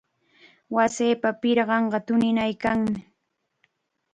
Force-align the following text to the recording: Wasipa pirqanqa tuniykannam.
Wasipa 0.75 1.29
pirqanqa 1.41 1.99
tuniykannam. 2.07 2.93